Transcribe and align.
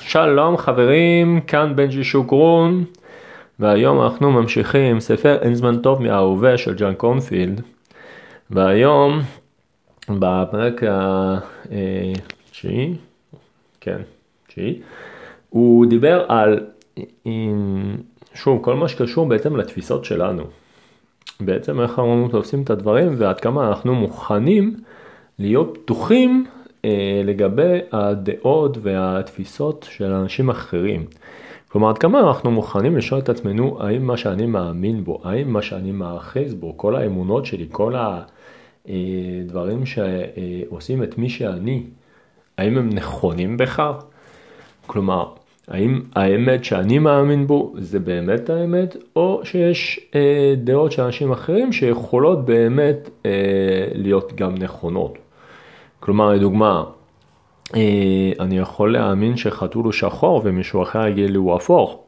שלום 0.00 0.56
חברים, 0.56 1.40
כאן 1.40 1.76
בנג'י 1.76 2.04
שוקרון, 2.04 2.84
והיום 3.58 4.02
אנחנו 4.02 4.32
ממשיכים 4.32 5.00
ספר 5.00 5.38
אין 5.42 5.54
זמן 5.54 5.82
טוב 5.82 6.02
מההווה 6.02 6.58
של 6.58 6.74
ג'אן 6.74 6.94
קונפילד, 6.94 7.60
והיום 8.50 9.20
בפרק 10.08 10.82
התשיעי, 11.70 12.94
כן, 13.80 13.98
תשיעי, 14.46 14.80
הוא 15.50 15.86
דיבר 15.86 16.24
על, 16.28 16.66
שוב, 18.34 18.62
כל 18.62 18.74
מה 18.74 18.88
שקשור 18.88 19.26
בעצם 19.28 19.56
לתפיסות 19.56 20.04
שלנו. 20.04 20.42
בעצם 21.40 21.80
איך 21.80 21.90
אנחנו 21.90 22.28
תופסים 22.30 22.62
את 22.62 22.70
הדברים 22.70 23.14
ועד 23.18 23.40
כמה 23.40 23.68
אנחנו 23.68 23.94
מוכנים 23.94 24.76
להיות 25.38 25.78
פתוחים 25.82 26.46
אה, 26.46 26.55
לגבי 27.24 27.78
הדעות 27.92 28.78
והתפיסות 28.82 29.86
של 29.90 30.12
אנשים 30.12 30.50
אחרים. 30.50 31.06
כלומר, 31.68 31.88
עד 31.88 31.98
כמה 31.98 32.20
אנחנו 32.20 32.50
מוכנים 32.50 32.96
לשאול 32.96 33.20
את 33.20 33.28
עצמנו 33.28 33.82
האם 33.82 34.06
מה 34.06 34.16
שאני 34.16 34.46
מאמין 34.46 35.04
בו, 35.04 35.20
האם 35.24 35.52
מה 35.52 35.62
שאני 35.62 35.92
מאחז 35.92 36.54
בו, 36.54 36.76
כל 36.76 36.96
האמונות 36.96 37.46
שלי, 37.46 37.66
כל 37.70 37.94
הדברים 38.86 39.80
אה, 39.80 39.86
שעושים 39.86 41.02
את 41.02 41.18
מי 41.18 41.28
שאני, 41.28 41.82
האם 42.58 42.78
הם 42.78 42.90
נכונים 42.90 43.56
בכך? 43.56 44.04
כלומר, 44.86 45.28
האם 45.68 46.00
האמת 46.14 46.64
שאני 46.64 46.98
מאמין 46.98 47.46
בו 47.46 47.74
זה 47.78 47.98
באמת 47.98 48.50
האמת, 48.50 48.96
או 49.16 49.40
שיש 49.44 50.00
אה, 50.14 50.54
דעות 50.56 50.92
של 50.92 51.02
אנשים 51.02 51.32
אחרים 51.32 51.72
שיכולות 51.72 52.44
באמת 52.44 53.10
אה, 53.26 53.88
להיות 53.94 54.32
גם 54.34 54.54
נכונות. 54.54 55.18
כלומר, 56.00 56.32
לדוגמה, 56.32 56.84
אה, 57.74 58.32
אני 58.40 58.58
יכול 58.58 58.92
להאמין 58.92 59.36
שחתול 59.36 59.84
הוא 59.84 59.92
שחור 59.92 60.42
ומישהו 60.44 60.82
אחר 60.82 61.06
יגיד 61.06 61.30
לי 61.30 61.36
הוא 61.36 61.54
הפוך, 61.54 61.98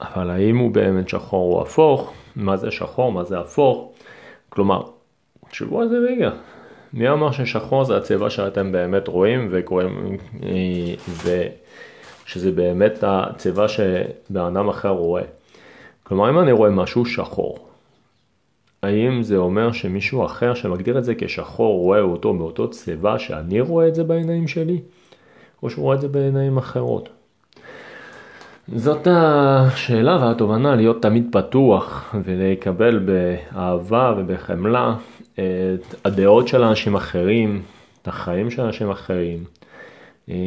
אבל 0.00 0.30
האם 0.30 0.58
הוא 0.58 0.70
באמת 0.70 1.08
שחור 1.08 1.56
או 1.56 1.62
הפוך? 1.62 2.12
מה 2.36 2.56
זה 2.56 2.70
שחור? 2.70 3.12
מה 3.12 3.24
זה 3.24 3.38
הפוך? 3.38 3.92
כלומר, 4.48 4.82
תשבו 5.50 5.80
על 5.80 5.88
זה 5.88 5.96
רגע. 5.98 6.30
מי 6.92 7.10
אמר 7.10 7.30
ששחור 7.30 7.84
זה 7.84 7.96
הצבע 7.96 8.30
שאתם 8.30 8.72
באמת 8.72 9.08
רואים 9.08 9.48
וקוראים, 9.50 10.16
אה, 10.42 10.94
ושזה 12.26 12.52
באמת 12.52 12.98
הצבע 13.02 13.68
שבן 13.68 14.40
אדם 14.40 14.68
אחר 14.68 14.88
רואה? 14.88 15.22
כלומר, 16.02 16.30
אם 16.30 16.38
אני 16.38 16.52
רואה 16.52 16.70
משהו 16.70 17.06
שחור, 17.06 17.69
האם 18.82 19.22
זה 19.22 19.36
אומר 19.36 19.72
שמישהו 19.72 20.24
אחר 20.24 20.54
שמגדיר 20.54 20.98
את 20.98 21.04
זה 21.04 21.14
כשחור 21.14 21.80
רואה 21.80 22.00
אותו 22.00 22.34
באותו 22.34 22.70
צבע 22.70 23.18
שאני 23.18 23.60
רואה 23.60 23.88
את 23.88 23.94
זה 23.94 24.04
בעיניים 24.04 24.48
שלי? 24.48 24.80
או 25.62 25.70
שהוא 25.70 25.82
רואה 25.82 25.96
את 25.96 26.00
זה 26.00 26.08
בעיניים 26.08 26.56
אחרות? 26.56 27.08
זאת 28.74 29.06
השאלה 29.10 30.18
והתובנה 30.22 30.76
להיות 30.76 31.02
תמיד 31.02 31.26
פתוח 31.32 32.14
ולקבל 32.24 32.98
באהבה 32.98 34.14
ובחמלה 34.18 34.94
את 35.34 35.94
הדעות 36.04 36.48
של 36.48 36.62
אנשים 36.62 36.94
אחרים, 36.94 37.62
את 38.02 38.08
החיים 38.08 38.50
של 38.50 38.62
אנשים 38.62 38.90
אחרים. 38.90 39.44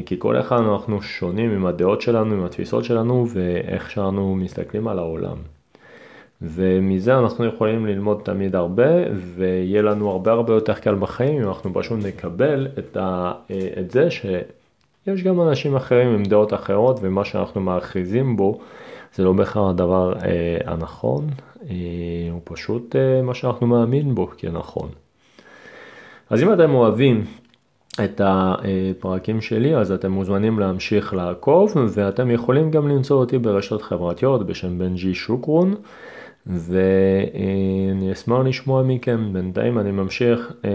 כי 0.05 0.15
כל 0.19 0.39
אחד 0.39 0.57
אנחנו 0.57 1.01
שונים 1.01 1.51
עם 1.51 1.65
הדעות 1.65 2.01
שלנו, 2.01 2.33
עם 2.33 2.45
התפיסות 2.45 2.83
שלנו 2.83 3.27
ואיך 3.33 3.91
שאנחנו 3.91 4.35
מסתכלים 4.35 4.87
על 4.87 4.99
העולם. 4.99 5.37
ומזה 6.43 7.19
אנחנו 7.19 7.45
יכולים 7.45 7.85
ללמוד 7.85 8.21
תמיד 8.23 8.55
הרבה, 8.55 9.13
ויהיה 9.35 9.81
לנו 9.81 10.09
הרבה 10.09 10.31
הרבה 10.31 10.53
יותר 10.53 10.73
קל 10.73 10.95
בחיים 10.95 11.41
אם 11.41 11.47
אנחנו 11.47 11.73
פשוט 11.73 11.99
נקבל 12.05 12.67
את, 12.79 12.97
ה, 12.97 13.31
את 13.79 13.91
זה 13.91 14.11
שיש 14.11 15.23
גם 15.23 15.41
אנשים 15.41 15.75
אחרים 15.75 16.07
עם 16.07 16.23
דעות 16.23 16.53
אחרות, 16.53 16.99
ומה 17.01 17.25
שאנחנו 17.25 17.61
מאחיזים 17.61 18.35
בו 18.35 18.59
זה 19.15 19.23
לא 19.23 19.33
בהכרח 19.33 19.69
הדבר 19.69 20.13
אה, 20.13 20.57
הנכון, 20.65 21.27
אה, 21.69 21.75
הוא 22.31 22.41
פשוט 22.43 22.95
אה, 22.95 23.21
מה 23.21 23.33
שאנחנו 23.33 23.67
מאמין 23.67 24.15
בו 24.15 24.27
כנכון. 24.37 24.89
אז 26.29 26.43
אם 26.43 26.53
אתם 26.53 26.73
אוהבים 26.73 27.25
את 28.03 28.21
הפרקים 28.23 29.41
שלי, 29.41 29.75
אז 29.75 29.91
אתם 29.91 30.11
מוזמנים 30.11 30.59
להמשיך 30.59 31.13
לעקוב, 31.13 31.73
ואתם 31.93 32.31
יכולים 32.31 32.71
גם 32.71 32.87
למצוא 32.87 33.19
אותי 33.19 33.37
ברשתות 33.37 33.81
חברתיות 33.81 34.47
בשם 34.47 34.79
בנג'י 34.79 35.13
שוקרון. 35.13 35.75
ואני 36.47 38.11
אשמח 38.11 38.39
לשמוע 38.45 38.83
מכם, 38.83 39.33
בינתיים 39.33 39.79
אני 39.79 39.91
ממשיך 39.91 40.53
אה, 40.65 40.71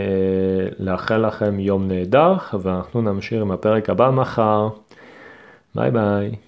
לאחל 0.78 1.26
לכם 1.26 1.60
יום 1.60 1.88
נהדר 1.88 2.36
ואנחנו 2.60 3.02
נמשיך 3.02 3.42
עם 3.42 3.50
הפרק 3.50 3.90
הבא 3.90 4.10
מחר, 4.10 4.68
ביי 5.74 5.90
ביי. 5.90 6.47